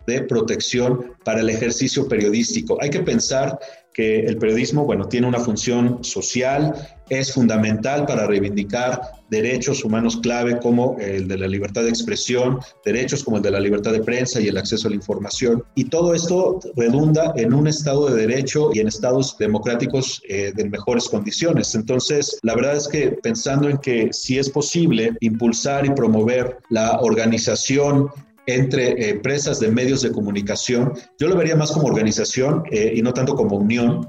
de 0.07 0.21
protección 0.21 1.13
para 1.23 1.41
el 1.41 1.49
ejercicio 1.49 2.07
periodístico. 2.07 2.77
Hay 2.81 2.89
que 2.89 2.99
pensar 2.99 3.59
que 3.95 4.19
el 4.19 4.37
periodismo, 4.37 4.83
bueno, 4.83 5.07
tiene 5.07 5.25
una 5.25 5.39
función 5.39 6.03
social, 6.03 6.73
es 7.09 7.31
fundamental 7.31 8.05
para 8.05 8.27
reivindicar 8.27 8.99
derechos 9.29 9.85
humanos 9.85 10.17
clave 10.17 10.59
como 10.59 10.97
el 10.99 11.29
de 11.29 11.37
la 11.37 11.47
libertad 11.47 11.83
de 11.83 11.89
expresión, 11.89 12.59
derechos 12.83 13.23
como 13.23 13.37
el 13.37 13.43
de 13.43 13.51
la 13.51 13.59
libertad 13.59 13.93
de 13.93 14.03
prensa 14.03 14.41
y 14.41 14.49
el 14.49 14.57
acceso 14.57 14.87
a 14.87 14.89
la 14.89 14.97
información. 14.97 15.63
Y 15.75 15.85
todo 15.85 16.13
esto 16.13 16.59
redunda 16.75 17.33
en 17.37 17.53
un 17.53 17.67
Estado 17.67 18.09
de 18.09 18.27
Derecho 18.27 18.69
y 18.73 18.79
en 18.79 18.89
estados 18.89 19.37
democráticos 19.37 20.21
eh, 20.27 20.51
de 20.53 20.69
mejores 20.69 21.07
condiciones. 21.07 21.73
Entonces, 21.73 22.37
la 22.43 22.53
verdad 22.53 22.75
es 22.75 22.89
que 22.89 23.11
pensando 23.23 23.69
en 23.69 23.77
que 23.77 24.09
si 24.11 24.37
es 24.37 24.49
posible 24.49 25.13
impulsar 25.21 25.85
y 25.85 25.91
promover 25.91 26.57
la 26.69 26.99
organización 26.99 28.09
entre 28.47 29.09
empresas 29.09 29.59
de 29.59 29.69
medios 29.69 30.01
de 30.01 30.11
comunicación, 30.11 30.93
yo 31.19 31.27
lo 31.27 31.35
vería 31.35 31.55
más 31.55 31.71
como 31.71 31.87
organización 31.87 32.63
eh, 32.71 32.93
y 32.95 33.01
no 33.01 33.13
tanto 33.13 33.35
como 33.35 33.57
unión. 33.57 34.07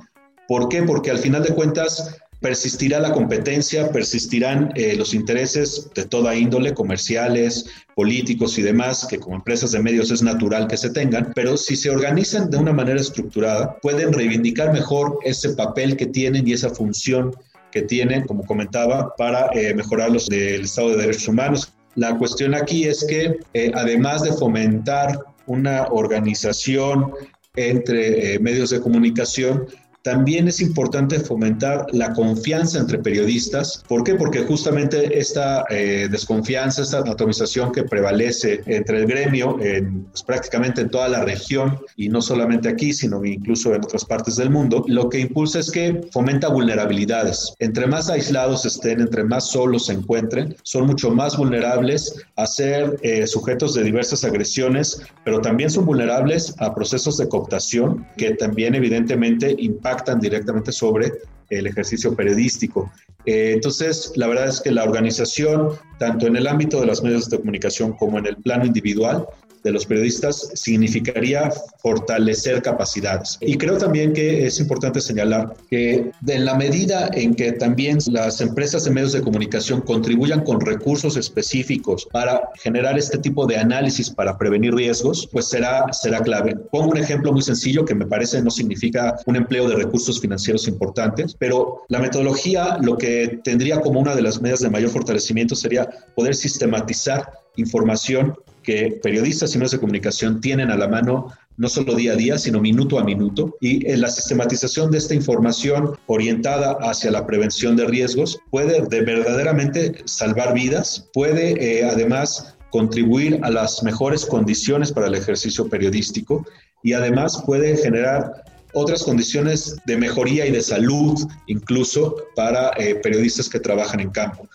¿Por 0.49 0.69
qué? 0.69 0.83
Porque 0.83 1.11
al 1.11 1.19
final 1.19 1.43
de 1.43 1.55
cuentas 1.55 2.19
persistirá 2.41 3.01
la 3.01 3.13
competencia, 3.13 3.91
persistirán 3.91 4.71
eh, 4.75 4.95
los 4.97 5.15
intereses 5.15 5.89
de 5.95 6.05
toda 6.05 6.37
índole, 6.37 6.75
comerciales, 6.75 7.67
políticos 7.95 8.59
y 8.59 8.63
demás, 8.63 9.07
que 9.09 9.19
como 9.19 9.37
empresas 9.37 9.73
de 9.73 9.81
medios 9.81 10.11
es 10.11 10.23
natural 10.23 10.69
que 10.69 10.77
se 10.77 10.91
tengan, 10.91 11.33
pero 11.35 11.57
si 11.57 11.77
se 11.77 11.91
organizan 11.91 12.51
de 12.51 12.59
una 12.59 12.73
manera 12.73 13.01
estructurada, 13.01 13.79
pueden 13.81 14.13
reivindicar 14.13 14.73
mejor 14.73 15.19
ese 15.25 15.51
papel 15.51 15.97
que 15.97 16.07
tienen 16.07 16.47
y 16.47 16.53
esa 16.53 16.71
función 16.71 17.35
que 17.73 17.83
tienen, 17.83 18.27
como 18.27 18.45
comentaba, 18.47 19.15
para 19.17 19.51
eh, 19.55 19.75
mejorar 19.75 20.11
los 20.11 20.27
del 20.27 20.63
Estado 20.63 20.91
de 20.91 20.99
Derechos 20.99 21.29
Humanos, 21.29 21.73
la 21.97 22.17
cuestión 22.17 22.55
aquí 22.55 22.85
es 22.85 23.05
que 23.05 23.39
eh, 23.55 23.73
además 23.75 24.23
de 24.23 24.33
fomentar 24.33 25.19
una 25.47 25.87
organización 25.87 27.13
entre 27.57 28.35
eh, 28.35 28.39
medios 28.39 28.71
de 28.71 28.81
comunicación, 28.81 29.67
también 30.07 30.47
es 30.47 30.61
importante 30.61 31.19
fomentar 31.19 31.85
la 31.91 32.13
confianza 32.13 32.79
entre 32.79 33.01
periodistas. 33.01 33.83
¿Por 33.89 34.05
qué? 34.05 34.15
Porque 34.15 34.45
justamente 34.45 35.19
esta 35.19 35.65
eh, 35.69 36.07
desconfianza, 36.09 36.83
esta 36.83 36.99
atomización 37.01 37.73
que 37.73 37.83
prevalece 37.83 38.61
entre 38.67 38.99
el 39.01 39.07
gremio 39.09 39.59
en, 39.61 40.05
pues, 40.05 40.23
prácticamente 40.23 40.83
en 40.83 40.91
toda 40.91 41.09
la 41.09 41.25
región 41.25 41.81
y 41.97 42.09
no 42.09 42.23
solamente 42.23 42.69
aquí, 42.69 42.93
sino 42.93 43.25
incluso 43.25 43.75
en 43.75 43.83
otras 43.83 44.05
partes 44.05 44.37
del 44.37 44.49
mundo, 44.49 44.85
lo 44.87 45.09
que 45.09 45.19
impulsa 45.19 45.59
es 45.59 45.73
que 45.73 46.01
fomenta 46.13 46.47
vulnerabilidades. 46.51 47.55
Entre 47.59 47.89
más 47.89 48.09
aislados 48.09 48.65
estén, 48.65 49.01
entre 49.01 49.25
más 49.25 49.51
solos 49.51 49.87
se 49.87 49.95
encuentren, 49.95 50.55
son 50.63 50.87
mucho 50.87 51.11
más 51.11 51.37
vulnerables 51.37 52.15
a 52.37 52.47
ser 52.47 52.97
eh, 53.03 53.27
sujetos 53.27 53.75
de 53.75 53.83
diversas 53.83 54.23
agresiones, 54.23 55.01
pero 55.25 55.41
también 55.41 55.69
son 55.69 55.85
vulnerables 55.85 56.55
a 56.59 56.73
procesos 56.77 57.17
de 57.17 57.29
cooptación 57.29 58.07
que 58.17 58.35
también 58.35 58.77
evidentemente 58.77 59.57
impactan 59.59 59.96
directamente 60.21 60.73
sobre 60.73 61.13
el 61.51 61.67
ejercicio 61.67 62.15
periodístico. 62.15 62.93
Eh, 63.25 63.53
entonces, 63.55 64.13
la 64.17 64.27
verdad 64.27 64.49
es 64.49 64.61
que 64.61 64.71
la 64.71 64.85
organización, 64.85 65.71
tanto 65.99 66.27
en 66.27 66.37
el 66.37 66.47
ámbito 66.47 66.81
de 66.81 66.87
los 66.87 67.03
medios 67.03 67.29
de 67.29 67.39
comunicación 67.39 67.93
como 67.93 68.19
en 68.19 68.27
el 68.27 68.37
plano 68.37 68.65
individual, 68.65 69.27
de 69.67 69.73
los 69.73 69.85
periodistas 69.85 70.51
significaría 70.55 71.51
fortalecer 71.83 72.63
capacidades. 72.63 73.37
Y 73.41 73.59
creo 73.59 73.79
también 73.79 74.13
que 74.13 74.47
es 74.47 74.61
importante 74.61 75.01
señalar 75.01 75.55
que 75.69 76.13
en 76.27 76.45
la 76.45 76.55
medida 76.55 77.11
en 77.13 77.35
que 77.35 77.51
también 77.53 77.99
las 78.07 78.41
empresas 78.41 78.85
de 78.85 78.93
medios 78.93 79.13
de 79.13 79.23
comunicación 79.23 79.81
contribuyan 79.81 80.45
con 80.45 80.61
recursos 80.61 81.17
específicos 81.17 82.07
para 82.13 82.43
generar 82.63 82.97
este 82.97 83.19
tipo 83.19 83.45
de 83.47 83.57
análisis 83.57 84.09
para 84.09 84.39
prevenir 84.39 84.73
riesgos, 84.73 85.29
pues 85.33 85.49
será, 85.49 85.93
será 85.93 86.21
clave. 86.21 86.55
Pongo 86.71 86.93
un 86.93 86.99
ejemplo 86.99 87.33
muy 87.33 87.43
sencillo 87.43 87.85
que 87.85 87.95
me 87.95 88.07
parece 88.07 88.41
no 88.43 88.51
significa 88.51 89.17
un 89.27 89.35
empleo 89.35 89.69
de 89.69 89.75
recursos 89.75 90.21
financieros 90.21 90.69
importantes, 90.69 91.35
pero 91.37 91.83
la 91.89 91.99
metodología 91.99 92.79
lo 92.81 92.97
que 92.97 93.41
tendría 93.43 93.81
como 93.81 93.99
una 93.99 94.15
de 94.15 94.23
las 94.23 94.41
medidas 94.41 94.61
de 94.61 94.71
mayor 94.71 94.91
fortalecimiento 94.91 95.57
sería 95.57 95.89
poder 96.15 96.37
sistematizar 96.37 97.46
información 97.57 98.35
que 98.63 98.99
periodistas 99.03 99.55
y 99.55 99.59
medios 99.59 99.73
de 99.73 99.79
comunicación 99.79 100.41
tienen 100.41 100.71
a 100.71 100.77
la 100.77 100.89
mano 100.89 101.33
no 101.57 101.69
solo 101.69 101.95
día 101.95 102.13
a 102.13 102.17
día, 102.17 102.37
sino 102.39 102.61
minuto 102.61 102.99
a 102.99 103.05
minuto. 103.05 103.57
Y 103.61 103.89
en 103.91 104.01
la 104.01 104.11
sistematización 104.11 104.91
de 104.91 104.99
esta 104.99 105.15
información 105.15 105.97
orientada 106.07 106.77
hacia 106.81 107.11
la 107.11 107.27
prevención 107.27 107.77
de 107.77 107.87
riesgos 107.87 108.39
puede 108.51 108.83
de 108.83 109.01
verdaderamente 109.03 110.03
salvar 110.05 110.53
vidas, 110.53 111.09
puede 111.15 111.53
eh, 111.53 111.85
además 111.85 112.57
contribuir 112.71 113.39
a 113.43 113.51
las 113.51 113.83
mejores 113.83 114.27
condiciones 114.27 114.93
para 114.93 115.07
el 115.07 115.15
ejercicio 115.15 115.69
periodístico 115.69 116.45
y 116.83 116.93
además 116.93 117.43
puede 117.47 117.77
generar 117.77 118.45
otras 118.75 119.03
condiciones 119.05 119.77
de 119.87 119.97
mejoría 119.97 120.45
y 120.47 120.51
de 120.51 120.61
salud 120.61 121.19
incluso 121.47 122.17
para 122.35 122.71
eh, 122.77 122.97
periodistas 122.97 123.49
que 123.49 123.61
trabajan 123.61 124.01
en 124.01 124.11
campo. 124.11 124.47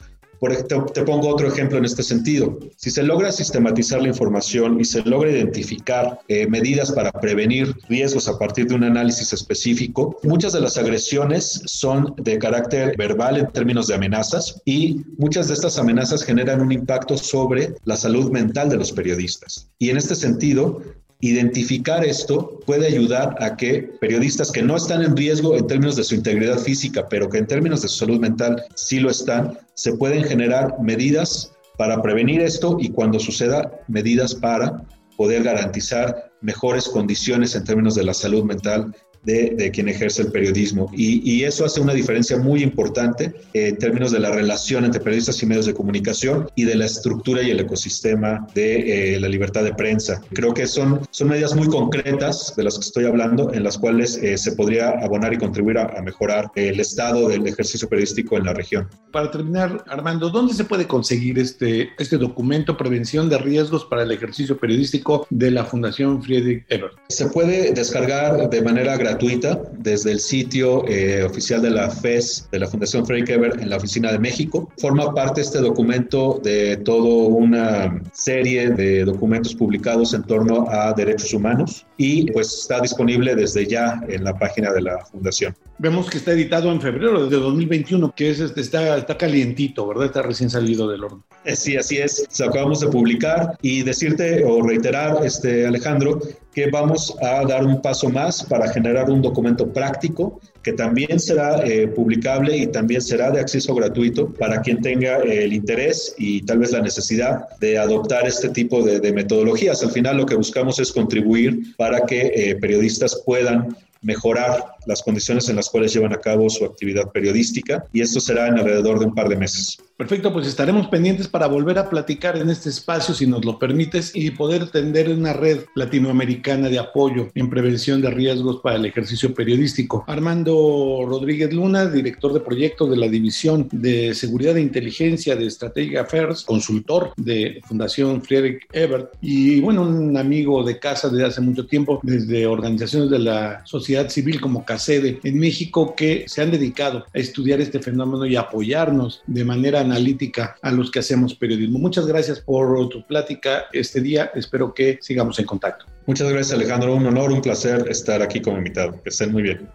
Por 0.42 0.54
te 0.64 1.04
pongo 1.04 1.28
otro 1.28 1.48
ejemplo 1.48 1.78
en 1.78 1.86
este 1.86 2.02
sentido. 2.02 2.58
Si 2.76 2.90
se 2.90 3.04
logra 3.04 3.32
sistematizar 3.32 4.02
la 4.02 4.08
información 4.08 4.82
y 4.82 4.86
se 4.86 5.04
logra 5.04 5.30
identificar 5.30 6.20
eh, 6.28 6.48
medidas 6.48 6.92
para 6.92 7.12
prevenir 7.12 7.76
riesgos 7.88 8.28
a 8.28 8.40
partir 8.40 8.66
de 8.66 8.74
un 8.74 8.84
análisis 8.84 9.34
específico, 9.34 10.18
muchas 10.24 10.54
de 10.54 10.62
las 10.62 10.78
agresiones 10.78 11.62
son 11.66 12.16
de 12.18 12.40
carácter 12.40 12.98
verbal 12.98 13.38
en 13.38 13.52
términos 13.52 13.86
de 13.86 13.94
amenazas 13.94 14.60
y 14.66 15.02
muchas 15.20 15.48
de 15.48 15.54
estas 15.54 15.78
amenazas 15.78 16.24
generan 16.24 16.62
un 16.62 16.72
impacto 16.72 17.20
sobre 17.20 17.76
la 17.86 17.96
salud 17.96 18.32
mental 18.32 18.68
de 18.68 18.78
los 18.78 18.92
periodistas. 18.92 19.70
Y 19.78 19.92
en 19.92 19.98
este 19.98 20.16
sentido, 20.16 20.82
Identificar 21.24 22.04
esto 22.04 22.60
puede 22.66 22.88
ayudar 22.88 23.36
a 23.40 23.56
que 23.56 23.84
periodistas 24.02 24.52
que 24.52 24.64
no 24.64 24.76
están 24.76 25.04
en 25.04 25.16
riesgo 25.16 25.56
en 25.56 25.68
términos 25.68 25.96
de 25.96 26.04
su 26.04 26.16
integridad 26.16 26.58
física, 26.58 27.08
pero 27.08 27.30
que 27.30 27.38
en 27.38 27.46
términos 27.46 27.84
de 27.84 27.90
su 27.90 27.98
salud 28.00 28.20
mental 28.20 28.64
sí 28.74 29.00
lo 29.00 29.12
están, 29.12 29.58
se 29.76 29.94
pueden 29.94 30.24
generar 30.24 30.82
medidas 30.82 31.54
para 31.78 32.02
prevenir 32.02 32.42
esto 32.42 32.78
y 32.80 32.90
cuando 32.90 33.20
suceda, 33.20 33.72
medidas 33.88 34.34
para 34.34 34.84
poder 35.16 35.44
garantizar 35.44 36.32
mejores 36.42 36.90
condiciones 36.90 37.56
en 37.56 37.66
términos 37.66 37.94
de 37.94 38.04
la 38.04 38.16
salud 38.16 38.44
mental 38.44 38.92
de, 39.24 39.72
quien 39.72 39.90
ejerce 39.90 40.24
el 40.24 40.32
periodismo. 40.32 40.90
Y, 40.94 41.42
eso 41.42 41.66
hace 41.66 41.82
una 41.82 41.94
diferencia 41.94 42.38
muy 42.38 42.62
importante 42.62 43.34
en 43.54 43.78
términos 43.78 44.12
de 44.12 44.20
la 44.20 44.30
relación 44.30 44.86
entre 44.86 45.02
periodistas 45.02 45.42
y 45.42 45.48
medios 45.48 45.66
de 45.66 45.74
comunicación 45.74 46.48
y 46.56 46.66
de 46.66 46.76
la 46.76 46.86
estructura 46.86 47.42
y 47.42 47.50
el 47.50 47.60
ecosistema 47.60 48.46
de 48.54 49.16
eh, 49.16 49.20
la 49.20 49.28
libertad 49.28 49.64
de 49.64 49.74
prensa. 49.74 50.22
Creo 50.34 50.54
que 50.54 50.68
son, 50.68 51.02
son 51.10 51.30
medidas 51.30 51.56
muy 51.56 51.68
concretas 51.68 52.54
de 52.56 52.64
las 52.64 52.76
que 52.76 52.86
estoy 52.86 53.06
hablando, 53.06 53.52
en 53.54 53.64
las 53.64 53.78
cuales 53.78 54.18
eh, 54.18 54.38
se 54.38 54.52
podría 54.52 54.90
abonar 54.90 55.34
y 55.34 55.38
contribuir 55.38 55.80
a, 55.80 56.02
mejorar 56.02 56.52
el 56.56 56.80
estado 56.80 57.28
del 57.28 57.46
ejercicio 57.48 57.88
periodístico 57.88 58.38
en 58.38 58.46
la 58.46 58.54
región. 58.54 58.88
Para 59.12 59.30
terminar, 59.30 59.84
Armando, 59.88 60.30
¿dónde 60.30 60.54
se 60.54 60.64
puede 60.64 60.88
conseguir 60.88 61.38
este, 61.40 61.90
este 61.98 62.18
documento 62.18 62.78
Prevención 62.78 63.30
de 63.30 63.38
Riesgos 63.38 63.86
para 63.86 64.04
el 64.04 64.12
Ejercicio 64.12 64.58
Periodístico 64.58 65.28
de 65.30 65.52
la 65.52 65.66
Fundación 65.66 66.22
Friedrich 66.24 66.66
Ebert? 66.70 66.94
Se 67.10 67.28
puede 67.28 67.74
descargar 67.74 68.50
de 68.50 68.62
manera 68.62 68.98
gratuita 68.98 69.11
gratuita 69.12 69.62
desde 69.78 70.12
el 70.12 70.20
sitio 70.20 70.88
eh, 70.88 71.24
oficial 71.24 71.62
de 71.62 71.70
la 71.70 71.90
FES, 71.90 72.48
de 72.52 72.60
la 72.60 72.68
Fundación 72.68 73.06
Frederick 73.06 73.30
Ebert 73.30 73.62
en 73.62 73.70
la 73.70 73.78
Oficina 73.78 74.12
de 74.12 74.20
México. 74.20 74.72
Forma 74.78 75.14
parte 75.14 75.42
este 75.42 75.60
documento 75.60 76.40
de 76.44 76.78
toda 76.78 77.28
una 77.30 78.02
serie 78.14 78.70
de 78.70 79.06
documentos 79.06 79.54
publicados 79.56 80.14
en 80.14 80.24
torno 80.24 80.68
a 80.70 80.94
derechos 80.94 81.34
humanos 81.34 81.86
y 81.98 82.32
pues 82.32 82.54
está 82.54 82.80
disponible 82.80 83.36
desde 83.36 83.68
ya 83.68 84.02
en 84.08 84.24
la 84.24 84.38
página 84.38 84.72
de 84.72 84.82
la 84.82 85.06
Fundación. 85.06 85.56
Vemos 85.78 86.10
que 86.10 86.18
está 86.18 86.32
editado 86.32 86.72
en 86.72 86.80
febrero 86.80 87.28
de 87.28 87.38
2021, 87.38 88.14
que 88.16 88.30
es, 88.30 88.40
este, 88.40 88.62
está, 88.62 88.98
está 88.98 89.18
calientito, 89.18 89.88
¿verdad? 89.88 90.06
Está 90.06 90.22
recién 90.22 90.50
salido 90.50 90.88
del 90.88 91.04
horno. 91.04 91.24
Eh, 91.44 91.56
sí, 91.56 91.76
así 91.76 91.98
es. 91.98 92.26
Se 92.30 92.44
acabamos 92.44 92.82
de 92.82 92.88
publicar 92.88 93.58
y 93.62 93.82
decirte 93.82 94.44
o 94.46 94.62
reiterar, 94.62 95.26
este, 95.26 95.66
Alejandro, 95.66 96.20
que 96.54 96.70
vamos 96.70 97.16
a 97.22 97.46
dar 97.46 97.66
un 97.66 97.82
paso 97.82 98.10
más 98.10 98.44
para 98.44 98.72
generar 98.72 99.10
un 99.10 99.22
documento 99.22 99.72
práctico 99.72 100.40
que 100.64 100.74
también 100.74 101.20
será 101.20 101.66
eh, 101.66 101.88
publicable 101.88 102.56
y 102.56 102.68
también 102.68 103.02
será 103.02 103.32
de 103.32 103.40
acceso 103.40 103.74
gratuito 103.74 104.32
para 104.34 104.62
quien 104.62 104.82
tenga 104.82 105.18
el 105.18 105.54
interés 105.54 106.14
y 106.18 106.44
tal 106.44 106.60
vez 106.60 106.72
la 106.72 106.82
necesidad 106.82 107.48
de 107.60 107.80
adoptar 107.80 108.28
este 108.28 108.50
tipo 108.50 108.84
de, 108.84 109.12
metodologías. 109.12 109.82
Al 109.84 109.92
final 109.92 110.18
lo 110.18 110.26
que 110.26 110.36
buscamos 110.36 110.80
es 110.80 110.92
contribuir 110.92 111.76
para 111.76 112.02
que 112.02 112.32
eh, 112.36 112.56
periodistas 112.56 113.24
puedan 113.26 113.76
mejorar 114.02 114.64
las 114.86 115.02
condiciones 115.02 115.50
en 115.50 115.56
las 115.56 115.70
cuales 115.70 115.94
llevan 115.94 116.14
a 116.14 116.20
cabo 116.20 116.50
su 116.50 116.66
actividad 116.66 117.12
periodística 117.12 117.86
y 117.94 118.02
esto 118.02 118.20
será 118.20 118.48
en 118.48 118.58
alrededor 118.60 119.00
de 119.00 119.06
un 119.06 119.16
par 119.16 119.30
de 119.30 119.36
meses. 119.36 119.78
Perfecto, 120.02 120.34
pues 120.34 120.48
estaremos 120.48 120.88
pendientes 120.88 121.28
para 121.28 121.46
volver 121.46 121.78
a 121.78 121.88
platicar 121.88 122.36
en 122.36 122.50
este 122.50 122.70
espacio, 122.70 123.14
si 123.14 123.28
nos 123.28 123.46
lo 123.46 123.60
permites, 123.60 124.12
y 124.16 124.32
poder 124.32 124.72
tender 124.72 125.10
una 125.10 125.32
red 125.32 125.60
latinoamericana 125.76 126.70
de 126.70 126.80
apoyo 126.80 127.30
en 127.36 127.52
prevención 127.52 128.02
de 128.02 128.10
riesgos 128.10 128.62
para 128.64 128.78
el 128.78 128.86
ejercicio 128.86 129.32
periodístico. 129.36 130.04
Armando 130.08 131.06
Rodríguez 131.08 131.54
Luna, 131.54 131.86
director 131.86 132.34
de 132.34 132.40
proyectos 132.40 132.90
de 132.90 132.98
la 132.98 133.08
División 133.08 133.70
de 133.72 134.16
Seguridad 134.16 134.58
e 134.58 134.62
Inteligencia 134.62 135.36
de 135.36 135.52
Strategic 135.52 135.98
Affairs, 135.98 136.46
consultor 136.46 137.14
de 137.16 137.62
Fundación 137.68 138.24
Friedrich 138.24 138.68
Ebert, 138.74 139.14
y 139.22 139.60
bueno, 139.60 139.84
un 139.84 140.18
amigo 140.18 140.64
de 140.64 140.80
casa 140.80 141.10
desde 141.10 141.26
hace 141.26 141.42
mucho 141.42 141.68
tiempo, 141.68 142.00
desde 142.02 142.48
organizaciones 142.48 143.12
de 143.12 143.20
la 143.20 143.62
sociedad 143.66 144.10
civil 144.10 144.42
como 144.42 144.66
CACEDE 144.72 145.20
en 145.24 145.38
México, 145.38 145.94
que 145.96 146.26
se 146.28 146.42
han 146.42 146.52
dedicado 146.52 147.06
a 147.14 147.20
estudiar 147.20 147.60
este 147.60 147.80
fenómeno 147.80 148.26
y 148.26 148.36
apoyarnos 148.38 149.22
de 149.28 149.44
manera 149.44 149.82
analítica 149.82 150.56
a 150.62 150.72
los 150.72 150.90
que 150.90 151.00
hacemos 151.00 151.36
periodismo. 151.36 151.78
Muchas 151.78 152.08
gracias 152.08 152.40
por 152.40 152.88
tu 152.90 153.06
plática 153.06 153.66
este 153.74 154.00
día. 154.00 154.32
Espero 154.34 154.74
que 154.74 154.98
sigamos 155.02 155.40
en 155.40 155.46
contacto. 155.46 155.86
Muchas 156.06 156.30
gracias 156.30 156.54
Alejandro, 156.54 156.96
un 156.96 157.06
honor, 157.06 157.32
un 157.32 157.42
placer 157.42 157.86
estar 157.90 158.22
aquí 158.22 158.40
como 158.42 158.58
invitado. 158.58 159.02
Que 159.04 159.10
estén 159.10 159.32
muy 159.32 159.44
bien. 159.44 159.68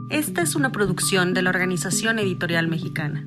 Esta 0.08 0.40
es 0.42 0.54
una 0.54 0.72
producción 0.72 1.34
de 1.34 1.42
la 1.42 1.50
Organización 1.50 2.18
Editorial 2.18 2.68
Mexicana. 2.68 3.26